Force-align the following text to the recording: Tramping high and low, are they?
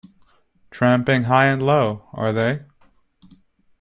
Tramping 0.71 1.25
high 1.25 1.45
and 1.45 1.61
low, 1.61 2.09
are 2.13 2.33
they? 2.33 2.65